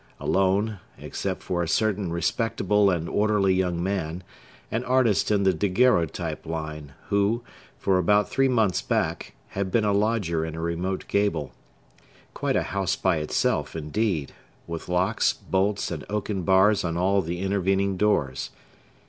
[0.19, 4.23] Alone, except for a certain respectable and orderly young man,
[4.71, 7.43] an artist in the daguerreotype line, who,
[7.77, 12.95] for about three months back, had been a lodger in a remote gable,—quite a house
[12.95, 18.49] by itself, indeed,—with locks, bolts, and oaken bars on all the intervening doors.